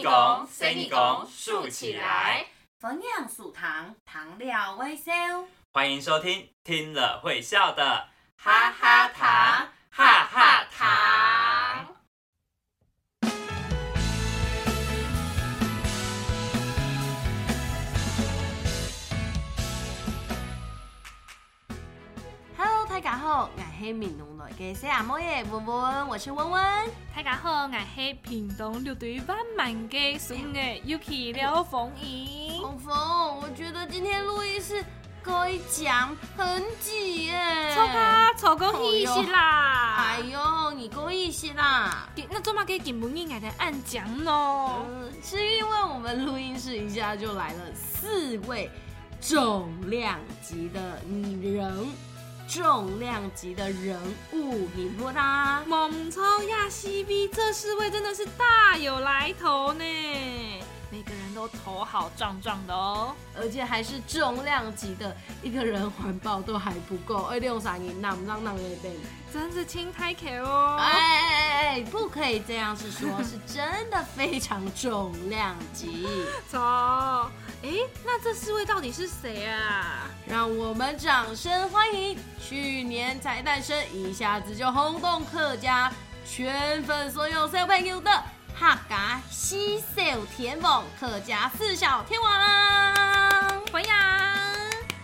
[0.00, 2.46] 你讲，随你讲，竖起来。
[2.78, 5.12] 粉样素糖，糖料微笑。
[5.72, 10.40] 欢迎收听，听了会笑的哈哈糖，哈哈
[23.90, 26.62] 我是闽南来嘅小阿妹耶文文，我是文文。
[27.12, 32.60] 大家好，我是屏东六队万万嘅孙嘅 Yuki 廖凤仪。
[32.62, 32.94] 峰峰，
[33.40, 34.84] 我觉得今天录音室
[35.24, 37.74] 可以讲很挤耶。
[37.74, 39.96] 错卡错过一些啦。
[39.96, 42.08] 哎呦，你够意思啦。
[42.30, 44.86] 那做嘛给金文英来的按讲咯？
[44.88, 48.70] 嗯，是因为我们录音室一下就来了四位
[49.20, 51.88] 重量级的女人，
[52.50, 53.96] 重量级的人
[54.32, 55.62] 物，你说啦？
[55.68, 59.84] 猛超亚西比这四位真的是大有来头呢，
[60.90, 63.14] 每个人都头好壮壮的哦。
[63.38, 68.92] 而且还是重量级的，一个人环保都还不够，二六三银让让让的等。
[69.32, 70.76] 真是轻太可哦！
[70.80, 76.08] 哎哎哎哎，不可以这样是说，是真的非常重量级。
[76.50, 76.58] 走，
[77.62, 77.68] 哎，
[78.04, 80.08] 那这四位到底是谁啊？
[80.26, 85.92] 让我们掌声欢迎去年才诞生，一下子就轰动客家
[86.24, 88.10] 圈粉所有小朋友的
[88.58, 92.30] 客家西小天王，客家四小天王。
[93.70, 93.92] 欢迎！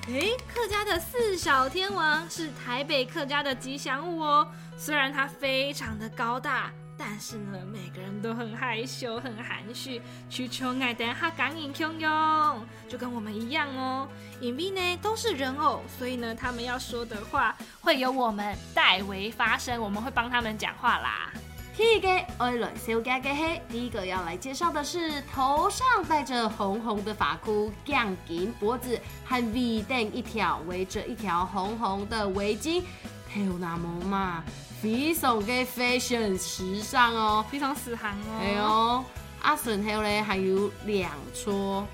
[0.09, 4.49] 哎，客家的四小天王是台北客家的吉祥物哦。
[4.79, 14.09] 虽然它非常的高大，但是呢，每个人都很害羞、很含蓄，去求爱的哈港影汹涌，就跟我们一样哦。
[14.41, 21.31] 影币呢都是人偶，所以呢，他们要说的话会由我们代为发声，我们会帮他们讲话啦。
[21.77, 32.83] 第一个爱来小家嘅黑，第一个要来介绍的是头上戴着红红的发箍，杠紧脖子和 V 顶一条，围着一条红红的围巾，
[33.31, 34.43] 头那么嘛，
[34.87, 37.45] 非常嘅 fashion 时尚哦。
[37.51, 38.39] 非常时行哦。
[38.41, 39.05] 哎呦，
[39.43, 41.85] 阿顺后咧还有两撮，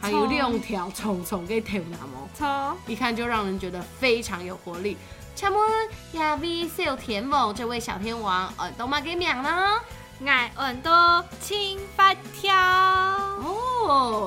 [0.00, 2.76] 还有六条虫虫嘅头那么，错。
[2.86, 4.96] 一看就让人觉得非常有活力。
[5.34, 9.78] 请问亚 V 小天王这位小天王耳朵嘛给秒呢？
[10.26, 12.57] 爱耳朵轻发跳。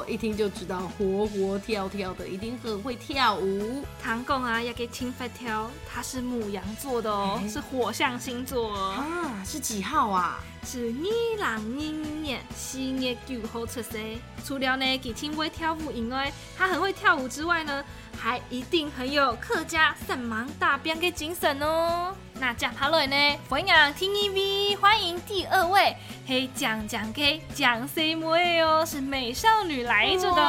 [0.02, 3.84] 哦，一听就知道活活跳跳的，一定很会跳舞。
[4.02, 10.40] 唐贡啊，要给青发跳，他是母羊座的哦，哎是火象星座哦，啊，是几号啊？
[10.64, 10.94] 是
[11.40, 14.00] 二零二年四月九号出生。
[14.46, 17.84] 除了呢，给青飞跳舞以外，他很会跳舞之外呢，
[18.22, 22.16] 还一定很有客家三芒大兵的精神哦。
[22.40, 25.96] 那接下来呢，欢迎听 EV，欢迎第二位，
[26.28, 30.42] 嘿讲讲给蒋 C 妹哦，是美少女来着的。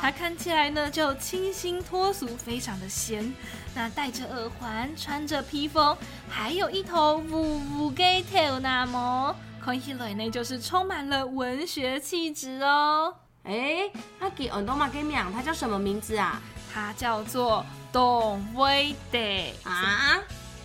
[0.00, 3.34] 她看起来呢就清新脱俗，非常的仙。
[3.74, 5.94] 那戴着耳环，穿着披风，
[6.26, 13.14] 还有一头呜呜给头那么，看起来呢就是充满了文学气质哦。
[13.44, 16.40] 哎，那给耳朵嘛给名，他叫什么名字啊？
[16.72, 19.18] 它叫做董威德
[19.64, 20.20] 啊，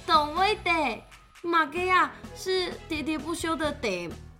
[0.05, 0.71] 董威德，
[1.41, 3.87] 玛格亚，是喋喋不休的德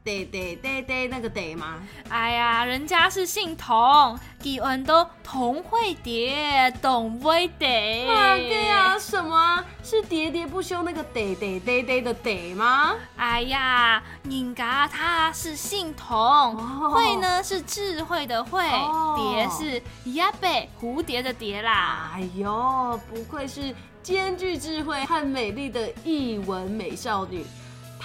[0.03, 1.81] 喋喋喋喋那个得吗？
[2.09, 7.65] 哎呀，人家是姓童，给文都童会蝶，董威德。
[8.05, 9.63] 马给呀，什么啊？
[9.81, 12.95] 是喋喋不休那个得得得得的得吗？
[13.15, 19.81] 哎呀，人家他是姓童，哦慧呢是智慧的慧，哦蝶是
[20.11, 22.11] 鸭背蝴蝶的蝶啦。
[22.13, 27.45] 哎呦，不愧是兼具智慧和美丽的艺文美少女，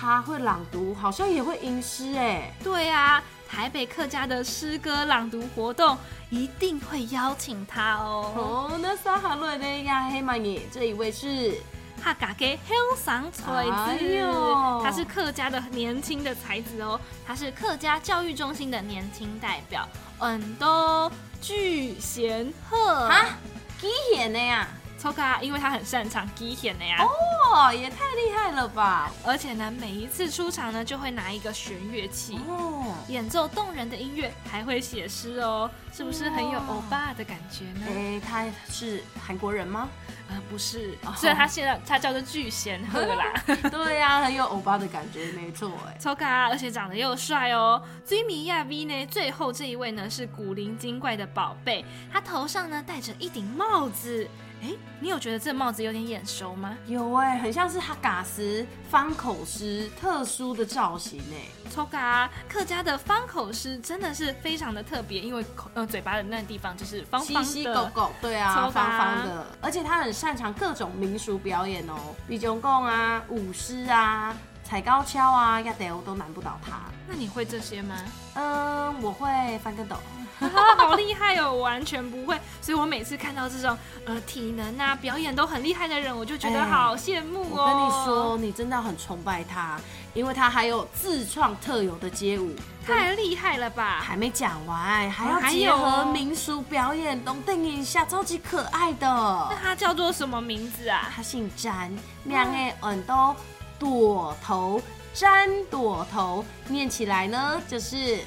[0.01, 2.55] 她会朗读，好像也会吟诗哎。
[2.63, 5.99] 对啊，台北客家的诗歌朗读活动
[6.31, 8.33] 一定会邀请他哦。
[8.37, 11.55] 哦，那撒哈瑞的呀，黑马耶，这一位是
[12.01, 19.89] 哈嘎给香赏才哎子，呦他是客家的年轻的才子哦，他是客家教育中心的年轻代表，
[20.21, 21.11] 嗯，都
[21.41, 23.37] 巨贤鹤啊，
[23.81, 24.69] 基贤的呀。
[24.99, 26.99] 抽卡，因为他很擅长基贤的呀。
[27.01, 29.11] 哦，也太厉害了吧！
[29.25, 37.87] 而且呢，每一次出场呢，就会拿一个弦乐器，哦，演奏动人的音乐，还会写诗哦，是不是很有哇欧巴的感觉呢？
[37.89, 39.89] 哎，他是韩国人吗？
[40.31, 43.33] 呃，不是哦，虽然他现在他叫做巨贤赫啦，
[43.73, 45.97] 对呀、很有欧巴的感觉，没错哎。
[45.99, 47.83] 超可爱，而且长得又帅哦。
[48.05, 54.29] 追米亚 V 呢，最后这一位呢是古灵精怪的宝贝，他头上呢戴着一顶帽子，
[54.63, 54.69] 哎，
[55.01, 56.77] 你有觉得这帽子有点眼熟吗？
[56.87, 61.47] 有哎，很像是哈嘎斯方口狮特殊的造型哎。
[61.71, 71.95] 抽嘎，客家的方口狮真的是非常的特别，因为口呃嘴巴的那地方就是方方的，狗狗，对啊，方方的，而且他很擅长各种民俗表演哦，
[72.27, 74.37] 比中共啊，舞狮啊。
[74.65, 76.81] 踩高跷啊，亚德都难不倒他。
[77.09, 77.97] 那你会这些吗？
[78.35, 79.97] 嗯，我会翻跟斗，
[80.77, 81.55] 好厉害哦！
[81.55, 87.63] 完全不会，所以我每次看到这种呃体能啊表演都很厉害的人，我就觉得好羡慕哦。
[87.63, 89.81] 我跟你说，你真的很崇拜他，
[90.15, 92.55] 因为他还有自创特有的街舞，
[92.87, 94.01] 太厉害了吧！
[94.01, 99.07] 还没讲完，还要结合民俗表演，东定一下，超级可爱的。
[99.51, 101.11] 那他叫做什么名字啊？
[101.15, 101.93] 他姓詹，
[102.25, 103.37] 两个耳朵。
[103.81, 104.83] 朵头
[105.15, 108.25] 粘朵头，念起来呢就是参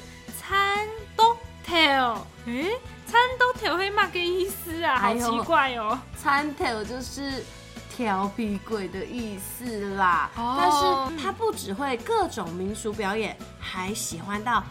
[1.66, 2.26] 多头。
[2.46, 2.70] 哎，
[3.06, 4.98] 参多头会骂个意思啊？
[4.98, 5.98] 好奇怪哦。
[6.16, 7.44] 餐 tail 就是
[7.94, 10.30] 调皮鬼的意思啦。
[10.36, 10.56] 哦。
[10.58, 14.62] 但是他不只会各种民俗表演，还喜欢到。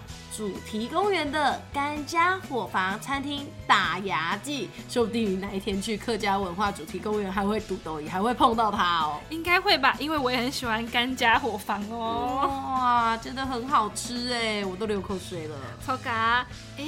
[0.42, 9.20] 主题公园的甘家伙房餐厅打牙祭，说不定哪一天去客家文化主题公园还会堵斗椅，还会碰到它哦。
[9.30, 12.50] 应该会吧，因为我也很喜欢甘家伙房哦。
[12.74, 15.56] 哇，真的很好吃哎，我都流口水了。
[15.86, 16.44] 超嘎，
[16.76, 16.86] 哎，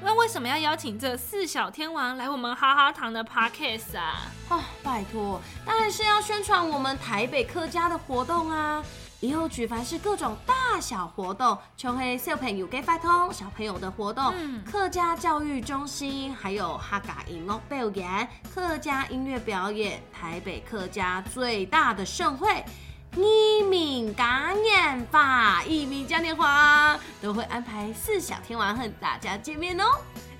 [0.00, 4.22] 那为什么要邀请这四小天王来我们哈哈堂的 podcast 啊？
[4.48, 8.82] 哦，拜托，当然是要宣传我们台北客家的活动啊。
[9.24, 14.34] 以后举凡是各种大小活动，琼黑小朋友给发通小朋友的活动，
[14.70, 22.62] 客家教育中心，还有哈嘎音乐表演、客家音乐表演，台北客家最大的盛会——
[23.16, 29.84] 移民嘉年华，移民嘉年华都会安排四小天王和大家见面哦。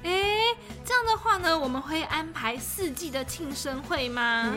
[0.05, 0.13] 哎，
[0.85, 4.55] 这样的话呢，我们会安排四季的庆生会吗？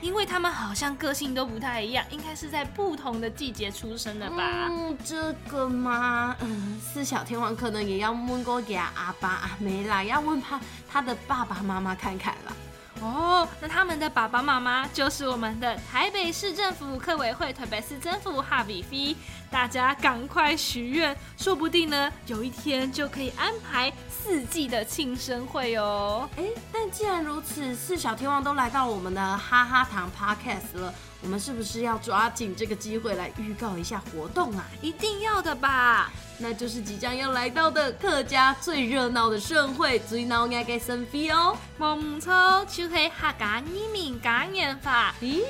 [0.00, 4.68] 因为他们好像个性都不太一样，应该是在不同的季节出生的吧？
[4.70, 6.34] 嗯，这个吗？
[6.40, 10.58] 嗯，四小天王可能也要问过给阿爸阿梅啦，要问他
[10.90, 12.52] 他的爸爸妈妈看看啦。
[13.00, 19.14] 哦，那他们的爸爸妈妈就是我们的台北市政府客委会台北市政府哈比菲，
[19.50, 26.28] 大家赶快许愿，说不定呢有一天就可以安排四季的庆生会哦。
[26.36, 30.92] 哎，但既然如此，四小天王都来到我们的哈哈糖 Podcast 了。
[31.22, 34.64] 我们是不是要抓紧这个机会来预告一下活动啊？
[34.80, 36.10] 一定要的吧！
[36.38, 41.56] 那就是即将要来到的客家最热闹的盛会——最闹爱的盛会哦！
[41.80, 45.14] 冇错，就是客家移民嘉年华。
[45.22, 45.40] 咦，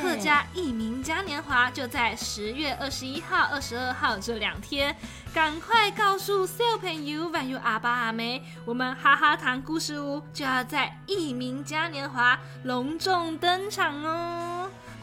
[0.00, 4.96] 客家移民嘉年华就在十月二十一号、二十二号这两天，
[5.34, 14.55] 赶快告诉小朋友还有阿爸阿妹，我们哈哈糖故事屋就要在移民嘉年华隆重登场哦！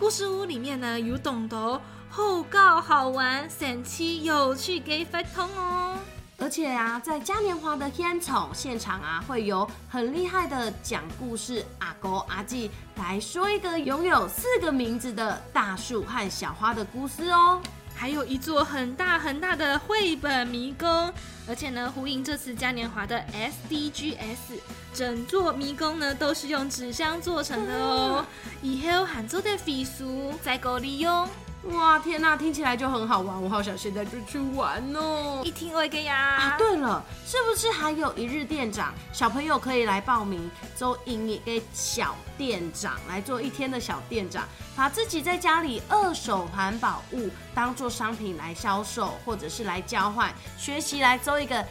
[0.03, 5.97] 故事屋里面呢有懂得后告好玩、神奇有趣给发通哦。
[6.37, 17.61] 而且啊，在嘉年华的天草现场啊，会有很厉害的讲故事阿哥阿姐来说一个拥有四个名字的大树和小花的故事哦。
[17.95, 21.13] 还有一座很大很大的绘本迷宫，
[21.47, 23.23] 而且呢，呼应这次嘉年华的
[23.69, 24.59] SDGs，
[24.93, 28.25] 整座迷宫呢都是用纸箱做成的哦。
[28.61, 31.27] 以后喊做的飞书再够利用。
[31.71, 35.41] 哇，天哪，听起来就很好玩，我好想现在就去玩哦！
[35.45, 36.15] 一听我给呀。
[36.15, 38.93] 啊，对了，是不是还有一日店长？
[39.13, 44.43] 小朋友可以来报名，做营业给小店长来做一天的小店长，
[44.75, 51.65] 把自己在家里二手环保物当做商品来销售，或者是来交换，学习来做一个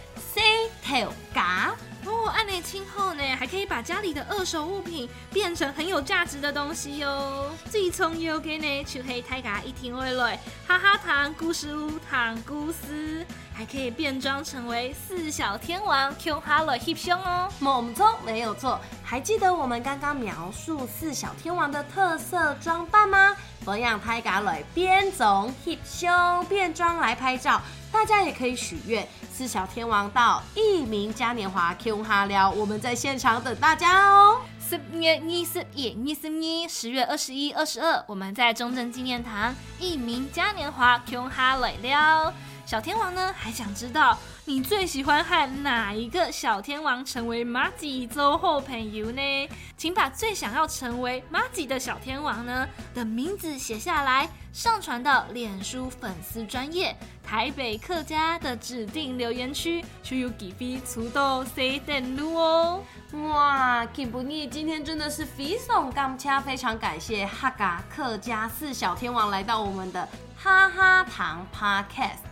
[0.83, 1.75] tail 嘎。
[2.05, 7.51] 哦，按内清后呢，还可以把家里的二手物品变成很有价值的东西哟。
[7.67, 17.49] 自从有给呢，去黑太家一听回来，哈哈糖故事屋糖故事，还可以变装成为四小天王，Q 哈了 hip 胸哦。
[17.61, 23.37] 猛冲没有错，还记得我们刚刚描述四小天王的特色装扮吗？
[23.65, 27.61] 不让太家来变种 hip 胸变装来拍照。
[27.93, 34.41] 大家也可以许愿，四小天王到一名嘉年华 Q 哈聊，我们在现场等大家哦。
[34.59, 42.33] 十月二十一、二十二，十月二十一、二十二，我们在中正纪念堂一名嘉年华 Q 哈来了。
[42.65, 44.17] 小天王呢还想知道
[44.47, 49.49] 你最喜欢和哪一个小天王成为马吉周后朋友呢？
[49.77, 62.83] 请把最想要成为马吉的小天王呢的名字写下来，上传到脸书粉丝专业台北客家的指定留言区，就有几飞出到 C 登录哦。
[63.29, 72.32] 哇，Kim 不腻，今天真的是非常感谢，非常感谢哈嘎客家四小天王来到我们的哈哈堂 Podcast。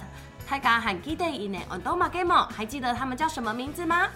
[0.51, 1.59] 大家还记得伊呢？
[1.69, 4.09] 很多马 game 还记得他们叫什么名字吗？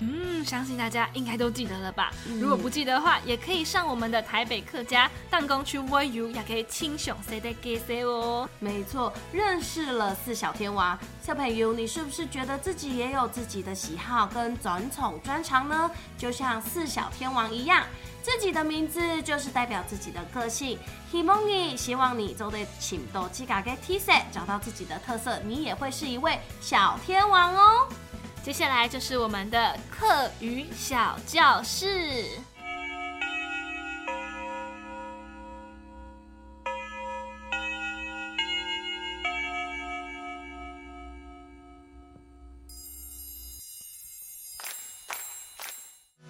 [0.00, 2.10] 嗯，相信大家应该都记得了吧？
[2.40, 8.48] 如果不记得的话，也可以上我们的台北客家弹弓区 w o 也可以轻松 say 的 g say 哦。
[8.58, 15.90] 没错，认识了四小天王，小朋友，你是不是觉得自己也有自己的喜好跟转宠专长呢？
[16.16, 17.84] 就像四小天王一样，
[18.22, 20.78] 自己的名字就是代表自己的个性。
[21.10, 27.88] 希望你，希望你做的请多几个给 T 恤，找到自己的特色，你也会是一位小天王哦。
[28.42, 32.24] 接下来就是我们的课余小教室。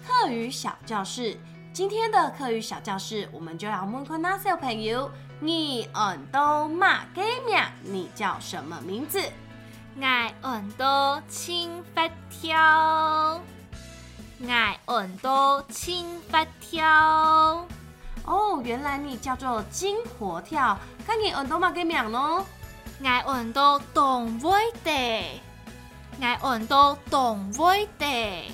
[0.05, 1.37] 课余小教室，
[1.73, 9.19] 今天的课余小教室，我们就要问困那小朋友，你耳朵马给名，你叫什么名字？
[9.99, 13.41] 爱耳朵轻发跳，
[14.47, 17.67] 爱耳朵轻发跳。
[18.23, 22.45] 哦，原来你叫做金活跳，看你耳朵嘛给名咯？
[23.03, 25.41] 爱耳朵动尾的，
[26.21, 28.51] 爱耳朵动尾的。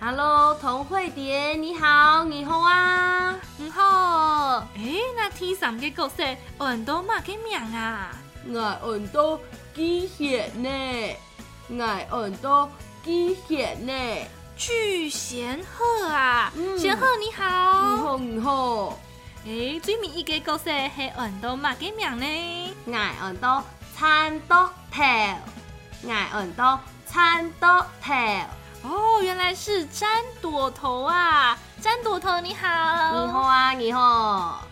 [0.00, 4.66] Hello，童慧蝶，你好，你好啊，你好。
[4.76, 6.24] 诶，那天上嘅角色
[6.58, 8.10] 耳朵嘛给名啊？
[8.48, 9.38] 爱耳朵。
[9.74, 10.68] 巨蟹呢？
[11.80, 12.70] 爱耳朵
[13.04, 13.92] 鸡血呢？
[14.56, 16.52] 巨贤鹤啊！
[16.78, 19.00] 贤鹤你好，你好你好。
[19.46, 21.74] 诶，最名一个角色系耳朵嘛？
[21.74, 22.74] 几名呢？
[22.92, 23.64] 爱耳朵
[23.96, 28.14] 参多头，爱耳朵参多头。
[28.84, 31.58] 哦，原来是詹朵头啊！
[31.80, 34.63] 詹朵头你好，你好啊，你好。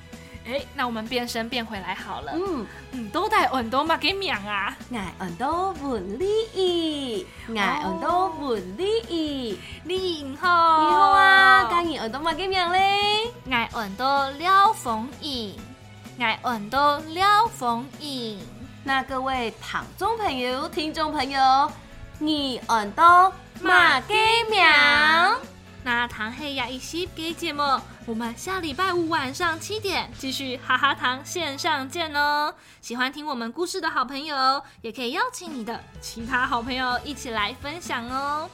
[0.45, 2.33] 哎，那我们变身变回来好了。
[2.35, 4.77] 嗯嗯，都带耳朵嘛给名啊！
[4.93, 11.69] 爱耳朵不利益，爱耳朵不利益，你好，你好啊！
[11.71, 13.31] 今日耳朵嘛给名嘞？
[13.51, 15.57] 爱耳朵廖凤英，
[16.19, 18.39] 爱耳朵廖凤英。
[18.85, 21.71] 那各位堂中朋友、听众朋友，
[22.19, 24.15] 你耳朵嘛给
[24.51, 24.61] 名？
[25.85, 27.63] 那唐黑呀一起给节目，
[28.05, 32.53] 我们下礼拜五晚上七点继续哈哈堂线上见哦！
[32.81, 38.51] 喜欢听我们故事的好朋友，也可以邀请你的其他好朋友一起来分享哦。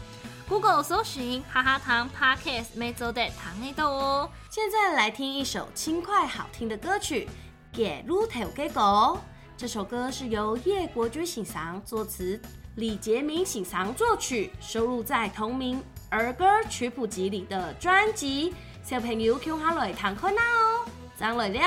[0.47, 4.31] Google 搜寻哈哈堂 Podcast 每周的糖内豆哦。
[4.51, 7.27] 现在来听一首轻快好听的歌曲
[7.77, 9.19] 《Get Rude g e g o》。
[9.57, 12.39] 这首歌是由叶国军欣赏作词，
[12.77, 15.83] 李杰明欣赏作曲，收录在同名。
[16.11, 18.55] 儿歌曲谱集里的专辑，
[18.89, 21.61] 小朋友听下来弹看呐哦，上来了，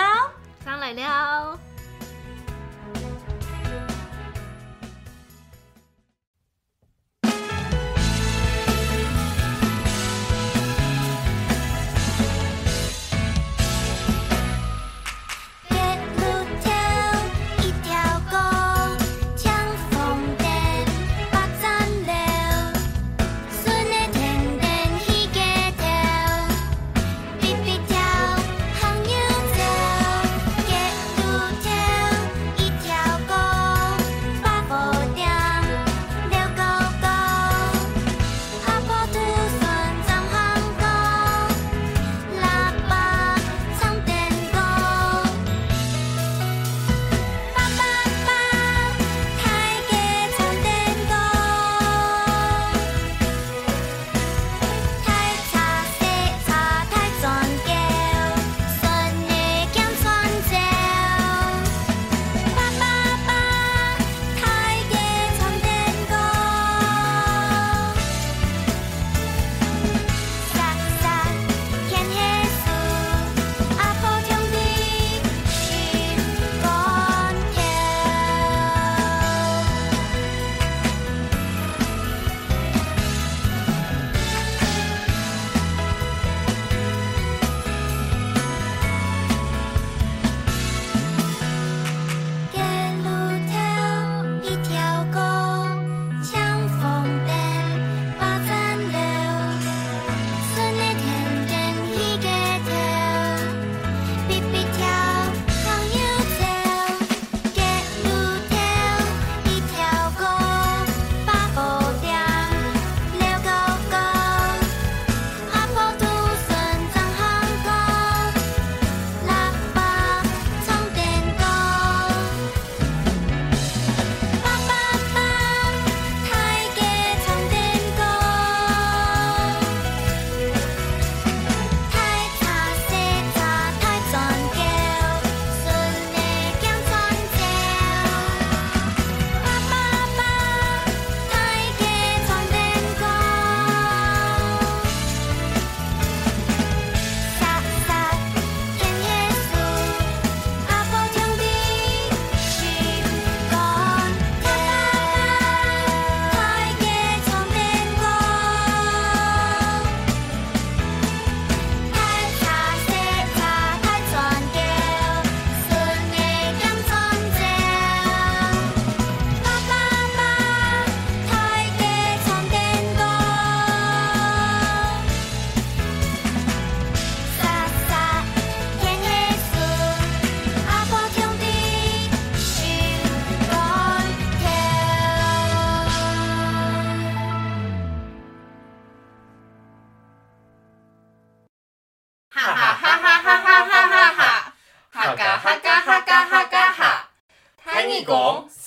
[0.65, 1.59] 上来了。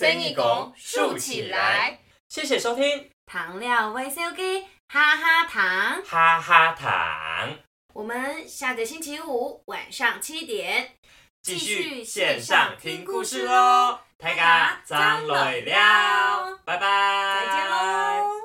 [0.05, 1.99] 生意拱竖起来。
[2.29, 7.57] 谢谢收听，糖料微收鸡哈哈糖，哈哈糖，
[7.95, 10.91] 我们下个星期五晚上七点
[11.41, 14.01] 继续线上听故事喽。
[14.19, 18.44] 大家张磊了，拜拜，再见喽。